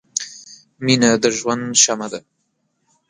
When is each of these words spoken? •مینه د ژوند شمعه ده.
•مینه 0.83 1.09
د 1.21 1.25
ژوند 1.37 1.65
شمعه 1.83 2.07
ده. 2.13 2.19